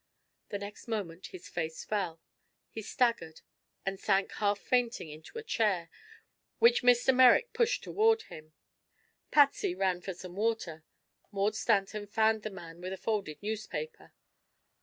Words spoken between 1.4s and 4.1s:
face fell. He staggered and